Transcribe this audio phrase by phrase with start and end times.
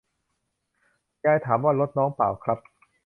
[1.23, 2.59] ยามถามว่า รถน้องป่าวครับ